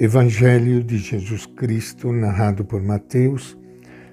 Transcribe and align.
Evangelho 0.00 0.84
de 0.84 0.96
Jesus 0.96 1.44
Cristo, 1.44 2.12
narrado 2.12 2.64
por 2.64 2.80
Mateus, 2.80 3.58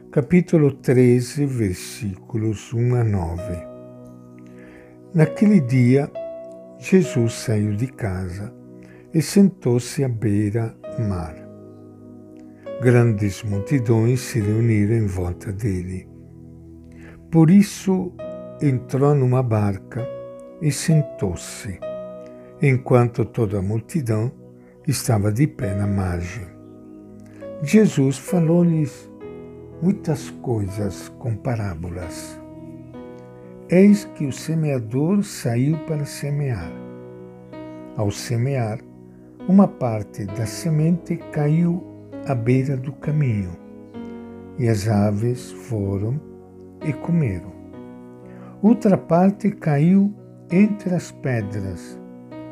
capítulo 0.10 0.72
13, 0.72 1.46
versículos 1.46 2.74
1 2.74 2.96
a 2.96 3.04
9. 3.04 3.68
Naquele 5.14 5.60
dia, 5.60 6.12
Jesus 6.80 7.34
saiu 7.34 7.76
de 7.76 7.86
casa 7.86 8.52
e 9.14 9.22
sentou-se 9.22 10.04
à 10.04 10.10
beira-mar. 10.10 11.36
Grandes 12.82 13.44
multidões 13.44 14.22
se 14.22 14.40
reuniram 14.40 14.96
em 14.96 15.06
volta 15.06 15.54
dele. 15.54 16.10
Por 17.30 17.52
isso, 17.52 18.12
entrou 18.60 19.14
numa 19.14 19.44
barca 19.44 20.04
e 20.60 20.72
sentou-se, 20.72 21.80
enquanto 22.60 23.24
toda 23.24 23.60
a 23.60 23.62
multidão 23.62 24.45
estava 24.88 25.32
de 25.32 25.48
pé 25.48 25.74
na 25.74 25.88
margem. 25.88 26.46
Jesus 27.64 28.20
falou-lhes 28.20 29.10
muitas 29.82 30.30
coisas 30.30 31.10
com 31.18 31.36
parábolas. 31.36 32.40
Eis 33.68 34.06
que 34.06 34.28
o 34.28 34.32
semeador 34.32 35.24
saiu 35.24 35.78
para 35.88 36.06
semear. 36.06 36.72
Ao 37.98 38.12
semear, 38.12 38.80
uma 39.48 39.68
parte 39.68 40.26
da 40.26 40.46
semente 40.46 41.18
caiu 41.32 41.84
à 42.28 42.36
beira 42.36 42.78
do 42.78 42.92
caminho, 42.92 43.58
e 44.60 44.68
as 44.68 44.88
aves 44.88 45.52
foram 45.52 46.22
e 46.86 46.94
comeram. 46.94 47.52
Outra 48.62 48.98
parte 48.98 49.50
caiu 49.50 50.14
entre 50.52 50.94
as 50.94 51.12
pedras, 51.12 52.00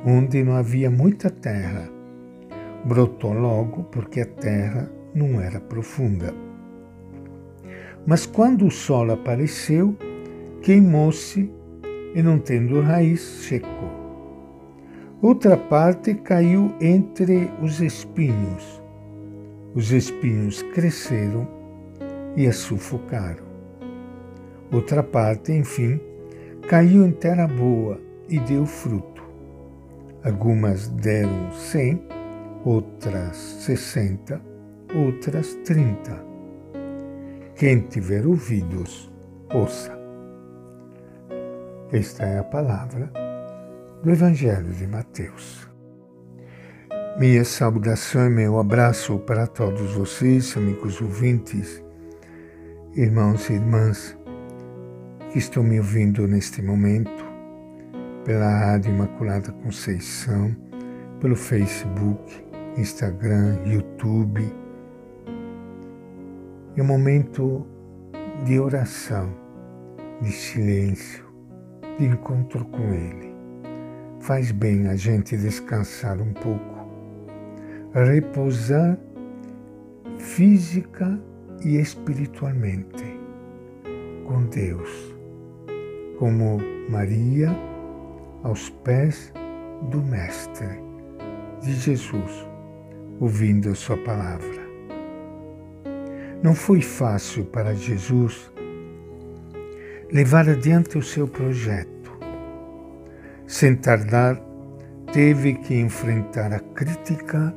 onde 0.04 0.44
não 0.44 0.54
havia 0.54 0.90
muita 0.90 1.30
terra 1.30 1.93
brotou 2.84 3.34
logo 3.34 3.84
porque 3.86 4.22
a 4.22 4.26
terra 4.26 4.90
não 5.14 5.40
era 5.40 5.60
profunda. 5.60 6.34
Mas 8.06 8.26
quando 8.26 8.66
o 8.66 8.72
sol 8.72 9.12
apareceu, 9.12 9.96
queimou-se 10.62 11.50
e, 12.14 12.22
não 12.22 12.38
tendo 12.38 12.82
raiz, 12.82 13.22
secou. 13.22 13.92
Outra 15.22 15.56
parte 15.56 16.14
caiu 16.16 16.74
entre 16.82 17.50
os 17.62 17.80
espinhos. 17.80 18.82
Os 19.74 19.92
espinhos 19.92 20.62
cresceram 20.74 21.48
e 22.36 22.46
a 22.46 22.52
sufocaram. 22.52 23.46
Outra 24.72 25.02
parte, 25.02 25.54
enfim, 25.54 26.00
caiu 26.68 27.06
em 27.06 27.12
terra 27.12 27.48
boa 27.48 28.02
e 28.28 28.38
deu 28.40 28.66
fruto. 28.66 29.24
Algumas 30.24 30.90
deram 30.90 31.52
cem, 31.52 32.02
outras 32.66 33.36
60, 33.36 34.42
outras 34.96 35.54
30. 35.66 36.26
Quem 37.56 37.82
tiver 37.82 38.26
ouvidos, 38.26 39.12
ouça. 39.54 39.98
Esta 41.92 42.24
é 42.24 42.40
a 42.40 42.44
palavra 42.44 43.12
do 44.02 44.10
Evangelho 44.10 44.72
de 44.74 44.88
Mateus. 44.88 45.70
Minha 47.20 47.46
saudação 47.46 48.28
e 48.28 48.30
meu 48.30 48.60
abraço 48.60 49.20
para 49.20 49.46
todos 49.46 49.94
vocês, 49.94 50.58
amigos 50.58 51.00
ouvintes, 51.00 51.84
irmãos 52.96 53.50
e 53.50 53.54
irmãs 53.54 54.18
que 55.32 55.38
estão 55.38 55.64
me 55.64 55.80
ouvindo 55.80 56.28
neste 56.28 56.62
momento 56.62 57.24
pela 58.26 58.50
Rádio 58.50 58.94
Imaculada 58.94 59.52
Conceição, 59.52 60.56
pelo 61.20 61.36
Facebook, 61.36 62.44
Instagram, 62.78 63.60
YouTube. 63.66 64.42
É 66.76 66.82
um 66.82 66.86
momento 66.86 67.66
de 68.46 68.60
oração, 68.60 69.32
de 70.22 70.32
silêncio, 70.32 71.24
de 72.00 72.06
encontro 72.06 72.66
com 72.66 72.82
Ele. 72.94 73.32
Faz 74.20 74.52
bem 74.52 74.88
a 74.88 74.96
gente 74.96 75.38
descansar 75.38 76.20
um 76.20 76.34
pouco, 76.34 76.88
repousar 77.94 78.98
física 80.18 81.20
e 81.64 81.78
espiritualmente 81.78 83.20
com 84.26 84.46
Deus, 84.46 85.16
como 86.18 86.58
Maria 86.90 87.50
aos 88.42 88.70
pés 88.70 89.32
do 89.92 90.02
Mestre, 90.02 90.82
de 91.62 91.74
Jesus 91.74 92.53
ouvindo 93.20 93.70
a 93.70 93.76
Sua 93.76 93.98
palavra. 93.98 94.64
Não 96.44 96.54
foi 96.54 96.82
fácil 96.82 97.46
para 97.46 97.74
Jesus 97.74 98.52
levar 100.12 100.48
adiante 100.48 100.98
o 100.98 101.02
seu 101.02 101.28
projeto. 101.28 102.12
Sem 103.48 103.76
tardar, 103.76 104.40
teve 105.12 105.54
que 105.56 105.74
enfrentar 105.74 106.54
a 106.54 106.60
crítica 106.60 107.56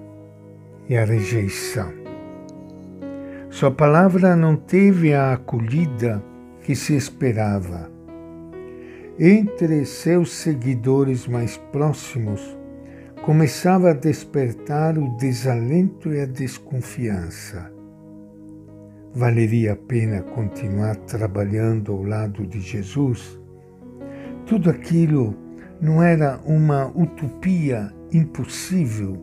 e 0.88 0.96
a 0.96 1.04
rejeição. 1.04 1.92
Sua 3.50 3.70
palavra 3.70 4.36
não 4.36 4.54
teve 4.54 5.14
a 5.14 5.32
acolhida 5.32 6.22
que 6.62 6.74
se 6.74 6.94
esperava. 6.94 7.90
Entre 9.18 9.84
seus 9.84 10.30
seguidores 10.32 11.26
mais 11.26 11.56
próximos, 11.56 12.56
começava 13.26 13.90
a 13.90 13.92
despertar 13.92 14.96
o 14.96 15.16
desalento 15.16 16.14
e 16.14 16.20
a 16.20 16.26
desconfiança. 16.26 17.72
Valeria 19.12 19.72
a 19.72 19.76
pena 19.76 20.22
continuar 20.22 20.94
trabalhando 20.94 21.90
ao 21.90 22.04
lado 22.04 22.46
de 22.46 22.60
Jesus? 22.60 23.36
Tudo 24.46 24.70
aquilo 24.70 25.34
não 25.80 26.00
era 26.00 26.38
uma 26.44 26.86
utopia 26.86 27.92
impossível? 28.12 29.20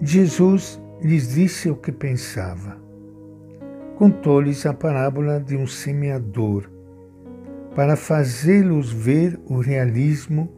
Jesus 0.00 0.80
lhes 1.02 1.34
disse 1.34 1.68
o 1.68 1.74
que 1.74 1.90
pensava. 1.90 2.78
Contou-lhes 3.96 4.64
a 4.66 4.72
parábola 4.72 5.40
de 5.40 5.56
um 5.56 5.66
semeador, 5.66 6.70
para 7.74 7.96
fazê-los 7.96 8.92
ver 8.92 9.36
o 9.46 9.58
realismo 9.58 10.57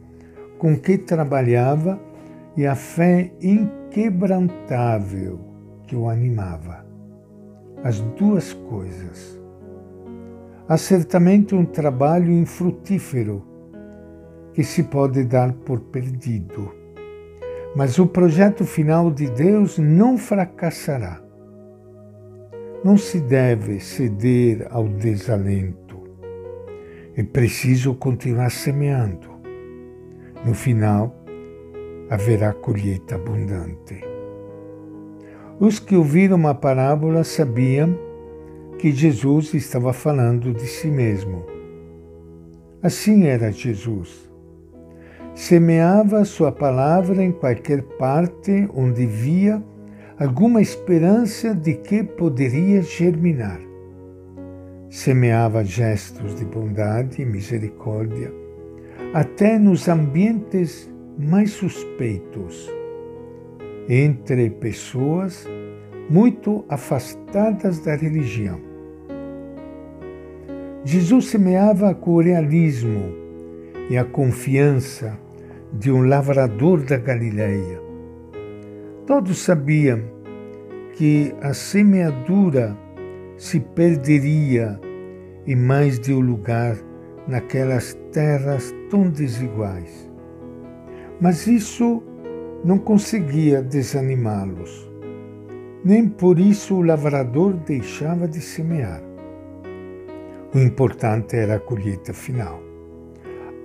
com 0.61 0.77
que 0.77 0.95
trabalhava 0.95 1.99
e 2.55 2.67
a 2.67 2.75
fé 2.75 3.31
inquebrantável 3.41 5.39
que 5.87 5.95
o 5.95 6.07
animava. 6.07 6.85
As 7.83 7.99
duas 7.99 8.53
coisas. 8.53 9.41
Há 10.69 10.77
certamente 10.77 11.55
um 11.55 11.65
trabalho 11.65 12.31
infrutífero 12.31 13.43
que 14.53 14.63
se 14.63 14.83
pode 14.83 15.23
dar 15.23 15.51
por 15.51 15.79
perdido, 15.79 16.71
mas 17.75 17.97
o 17.97 18.05
projeto 18.05 18.63
final 18.63 19.09
de 19.09 19.31
Deus 19.31 19.79
não 19.79 20.15
fracassará. 20.15 21.19
Não 22.83 22.97
se 22.97 23.19
deve 23.19 23.79
ceder 23.79 24.67
ao 24.69 24.87
desalento. 24.87 26.03
É 27.17 27.23
preciso 27.23 27.95
continuar 27.95 28.51
semeando 28.51 29.30
no 30.45 30.53
final, 30.53 31.15
haverá 32.09 32.51
colheita 32.53 33.15
abundante. 33.15 34.01
Os 35.59 35.79
que 35.79 35.95
ouviram 35.95 36.47
a 36.47 36.55
parábola 36.55 37.23
sabiam 37.23 37.95
que 38.79 38.91
Jesus 38.91 39.53
estava 39.53 39.93
falando 39.93 40.53
de 40.53 40.65
si 40.65 40.87
mesmo. 40.87 41.45
Assim 42.81 43.25
era 43.25 43.51
Jesus. 43.51 44.29
Semeava 45.35 46.25
sua 46.25 46.51
palavra 46.51 47.23
em 47.23 47.31
qualquer 47.31 47.83
parte 47.83 48.67
onde 48.73 49.05
via 49.05 49.63
alguma 50.19 50.61
esperança 50.61 51.53
de 51.53 51.75
que 51.75 52.03
poderia 52.03 52.81
germinar. 52.81 53.61
Semeava 54.89 55.63
gestos 55.63 56.35
de 56.35 56.43
bondade 56.43 57.21
e 57.21 57.25
misericórdia 57.25 58.40
até 59.13 59.59
nos 59.59 59.87
ambientes 59.87 60.91
mais 61.17 61.51
suspeitos, 61.51 62.69
entre 63.87 64.49
pessoas 64.49 65.47
muito 66.09 66.65
afastadas 66.69 67.79
da 67.79 67.95
religião. 67.95 68.59
Jesus 70.83 71.25
semeava 71.25 71.93
com 71.93 72.11
o 72.11 72.21
realismo 72.21 73.13
e 73.89 73.97
a 73.97 74.03
confiança 74.03 75.17
de 75.73 75.91
um 75.91 76.07
lavrador 76.07 76.83
da 76.83 76.97
Galileia. 76.97 77.79
Todos 79.05 79.39
sabiam 79.39 80.01
que 80.95 81.33
a 81.41 81.53
semeadura 81.53 82.77
se 83.37 83.59
perderia 83.59 84.79
em 85.45 85.55
mais 85.55 85.99
de 85.99 86.13
um 86.13 86.19
lugar 86.19 86.77
naquelas 87.27 87.93
terras 88.11 88.73
tão 88.89 89.09
desiguais. 89.09 90.09
Mas 91.19 91.47
isso 91.47 92.01
não 92.63 92.77
conseguia 92.77 93.61
desanimá-los. 93.61 94.89
Nem 95.83 96.07
por 96.07 96.39
isso 96.39 96.75
o 96.75 96.81
lavrador 96.83 97.53
deixava 97.53 98.27
de 98.27 98.39
semear. 98.39 99.01
O 100.53 100.59
importante 100.59 101.35
era 101.35 101.55
a 101.55 101.59
colheita 101.59 102.13
final. 102.13 102.61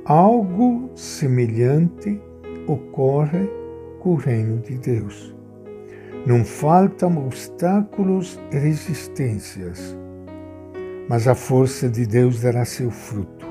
Algo 0.05 0.91
semelhante 0.95 2.21
ocorre 2.67 3.51
com 3.99 4.11
o 4.11 4.15
reino 4.15 4.59
de 4.59 4.79
Deus. 4.79 5.35
Não 6.25 6.45
faltam 6.45 7.19
obstáculos 7.19 8.41
e 8.51 8.57
resistências, 8.57 9.97
mas 11.09 11.29
a 11.29 11.35
força 11.35 11.89
de 11.89 12.07
Deus 12.07 12.41
dará 12.41 12.65
seu 12.65 12.91
fruto. 12.91 13.47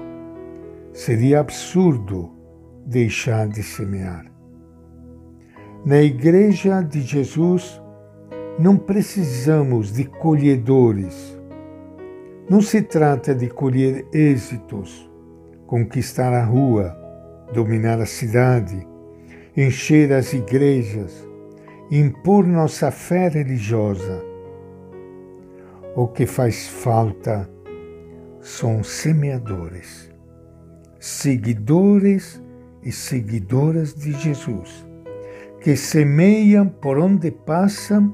Seria 0.94 1.40
absurdo 1.40 2.32
deixar 2.86 3.48
de 3.48 3.64
semear. 3.64 4.26
Na 5.86 6.02
Igreja 6.02 6.82
de 6.82 7.02
Jesus, 7.02 7.82
não 8.58 8.78
precisamos 8.78 9.92
de 9.92 10.06
colhedores. 10.06 11.38
Não 12.50 12.62
se 12.62 12.82
trata 12.82 13.36
de 13.36 13.50
colher 13.50 14.06
êxitos, 14.14 15.10
conquistar 15.68 16.34
a 16.34 16.44
rua, 16.44 16.96
dominar 17.54 18.00
a 18.00 18.06
cidade, 18.06 18.88
encher 19.56 20.12
as 20.14 20.34
igrejas, 20.34 21.28
impor 21.90 22.46
nossa 22.46 22.92
fé 22.92 23.28
religiosa. 23.28 24.24
O 25.96 26.08
que 26.08 26.26
faz 26.26 26.68
falta 26.68 27.50
são 28.42 28.84
semeadores, 28.84 30.12
seguidores 31.00 32.44
e 32.84 32.92
seguidoras 32.92 33.94
de 33.94 34.12
Jesus, 34.12 34.86
que 35.62 35.78
semeiam 35.78 36.68
por 36.68 36.98
onde 36.98 37.32
passam 37.32 38.14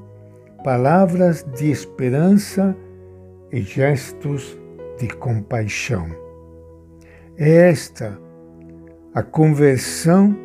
palavras 0.62 1.44
de 1.56 1.72
esperança 1.72 2.76
e 3.50 3.60
gestos 3.60 4.56
de 4.96 5.08
compaixão. 5.08 6.06
É 7.36 7.68
esta 7.68 8.16
a 9.12 9.24
conversão 9.24 10.36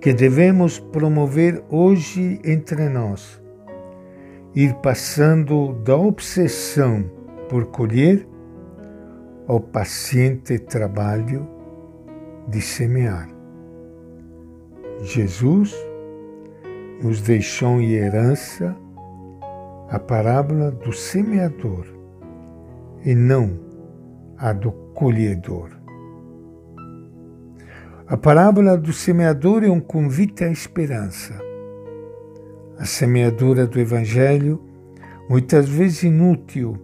que 0.00 0.12
devemos 0.12 0.78
promover 0.78 1.60
hoje 1.68 2.40
entre 2.44 2.88
nós, 2.88 3.42
ir 4.54 4.74
passando 4.74 5.72
da 5.84 5.96
obsessão 5.96 7.04
por 7.48 7.66
colher 7.66 8.26
ao 9.46 9.60
paciente 9.60 10.58
trabalho 10.58 11.48
de 12.48 12.60
semear. 12.60 13.28
Jesus 15.02 15.74
nos 17.02 17.20
deixou 17.20 17.80
em 17.80 17.92
herança 17.92 18.76
a 19.90 19.98
parábola 19.98 20.70
do 20.70 20.92
semeador 20.92 21.86
e 23.04 23.14
não 23.14 23.58
a 24.38 24.52
do 24.52 24.72
colhedor. 24.94 25.70
A 28.06 28.16
parábola 28.16 28.76
do 28.76 28.92
semeador 28.92 29.64
é 29.64 29.70
um 29.70 29.80
convite 29.80 30.44
à 30.44 30.50
esperança. 30.50 31.34
A 32.78 32.84
semeadura 32.84 33.66
do 33.66 33.78
Evangelho, 33.78 34.60
muitas 35.28 35.68
vezes 35.68 36.02
inútil 36.02 36.76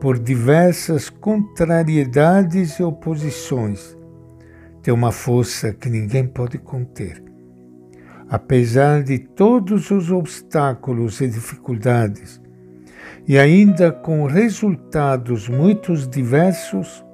por 0.00 0.18
diversas 0.18 1.10
contrariedades 1.10 2.78
e 2.78 2.82
oposições, 2.82 3.96
tem 4.82 4.94
uma 4.94 5.12
força 5.12 5.72
que 5.72 5.90
ninguém 5.90 6.26
pode 6.26 6.56
conter. 6.56 7.22
Apesar 8.30 9.02
de 9.02 9.18
todos 9.18 9.90
os 9.90 10.10
obstáculos 10.10 11.20
e 11.20 11.28
dificuldades, 11.28 12.40
e 13.26 13.38
ainda 13.38 13.92
com 13.92 14.24
resultados 14.24 15.48
muito 15.48 15.94
diversos, 15.94 17.04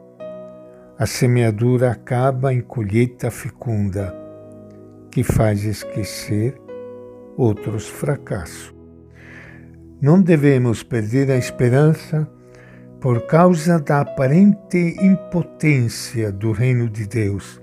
a 0.97 1.07
semeadura 1.07 1.91
acaba 1.91 2.55
em 2.55 2.61
colheita 2.61 3.29
fecunda, 3.29 4.15
que 5.11 5.25
faz 5.25 5.65
esquecer 5.65 6.64
outros 7.37 7.89
fracassos. 7.89 8.75
Não 10.01 10.21
devemos 10.21 10.83
perder 10.83 11.31
a 11.31 11.37
esperança 11.37 12.29
por 13.01 13.27
causa 13.27 13.79
da 13.79 14.01
aparente 14.01 14.97
impotência 15.01 16.33
do 16.33 16.53
reino 16.53 16.89
de 16.89 17.07
Deus, 17.07 17.61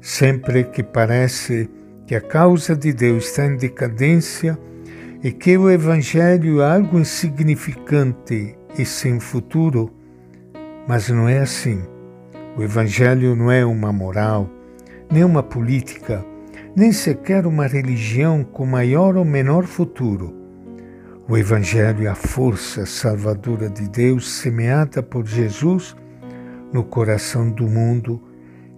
sempre 0.00 0.64
que 0.64 0.82
parece 0.82 1.68
que 2.06 2.14
a 2.14 2.20
causa 2.20 2.74
de 2.76 2.92
Deus 2.92 3.26
está 3.26 3.46
em 3.46 3.56
decadência 3.56 4.58
e 5.22 5.30
que 5.32 5.56
o 5.56 5.70
Evangelho 5.70 6.60
é 6.60 6.74
algo 6.74 6.98
insignificante 6.98 8.56
e 8.78 8.84
sem 8.84 9.20
futuro, 9.20 9.92
mas 10.88 11.08
não 11.08 11.28
é 11.28 11.38
assim. 11.38 11.82
O 12.56 12.62
Evangelho 12.62 13.36
não 13.36 13.50
é 13.50 13.64
uma 13.64 13.92
moral, 13.92 14.50
nem 15.10 15.24
uma 15.24 15.42
política, 15.42 16.24
nem 16.76 16.92
sequer 16.92 17.46
uma 17.46 17.66
religião 17.66 18.44
com 18.44 18.64
maior 18.64 19.16
ou 19.16 19.24
menor 19.24 19.64
futuro. 19.64 20.34
O 21.28 21.36
Evangelho 21.36 22.04
é 22.04 22.08
a 22.08 22.14
força 22.14 22.84
salvadora 22.86 23.68
de 23.68 23.88
Deus 23.88 24.28
semeada 24.28 25.02
por 25.02 25.26
Jesus 25.26 25.96
no 26.72 26.84
coração 26.84 27.50
do 27.50 27.66
mundo 27.68 28.22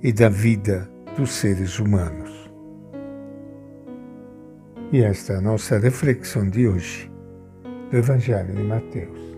e 0.03 0.13
da 0.13 0.29
vida 0.29 0.91
dos 1.17 1.33
seres 1.33 1.79
humanos. 1.79 2.51
E 4.93 5.03
esta 5.03 5.35
é 5.35 5.37
a 5.37 5.41
nossa 5.41 5.79
reflexão 5.79 6.49
de 6.49 6.69
hoje 6.69 7.11
do 7.91 7.97
Evangelho 7.97 8.55
de 8.55 8.63
Mateus. 8.63 9.32